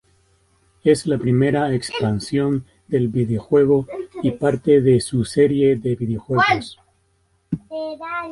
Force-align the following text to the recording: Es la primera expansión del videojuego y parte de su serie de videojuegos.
Es 0.83 1.05
la 1.05 1.19
primera 1.19 1.71
expansión 1.75 2.65
del 2.87 3.07
videojuego 3.09 3.85
y 4.23 4.31
parte 4.31 4.81
de 4.81 4.99
su 4.99 5.23
serie 5.25 5.75
de 5.75 5.95
videojuegos. 5.95 6.79